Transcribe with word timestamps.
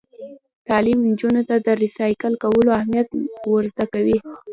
تعلیم 0.67 0.99
نجونو 1.09 1.41
ته 1.49 1.55
د 1.65 1.67
ریسایکل 1.83 2.33
کولو 2.43 2.71
اهمیت 2.79 3.07
ور 3.49 3.63
زده 3.73 3.85
کوي. 3.93 4.17